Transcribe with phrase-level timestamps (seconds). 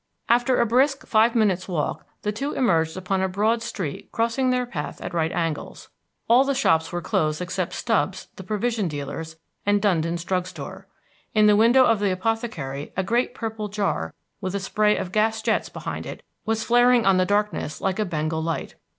[0.27, 4.65] After a brisk five minutes' walk the two emerged upon a broad street crossing their
[4.65, 5.89] path at right angles.
[6.27, 10.87] All the shops were closed except Stubbs the provision dealer's and Dundon's drug store.
[11.35, 15.39] In the window of the apothecary a great purple jar, with a spray of gas
[15.43, 18.73] jets behind it, was flaring on the darkness like a Bengal light.